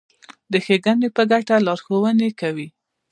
د 0.51 0.53
ښېګڼې 0.65 1.09
په 1.15 1.23
ګټه 1.31 1.55
لارښوونې 1.65 2.29
کوي. 2.39 2.67